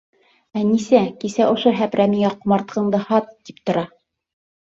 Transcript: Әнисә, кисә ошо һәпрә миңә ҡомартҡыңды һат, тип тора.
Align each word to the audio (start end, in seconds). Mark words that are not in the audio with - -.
Әнисә, 0.61 1.01
кисә 1.23 1.49
ошо 1.55 1.73
һәпрә 1.81 2.07
миңә 2.13 2.31
ҡомартҡыңды 2.39 3.03
һат, 3.11 3.29
тип 3.51 3.59
тора. 3.71 3.85